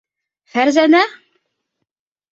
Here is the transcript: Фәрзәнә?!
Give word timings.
Фәрзәнә?! 0.53 1.03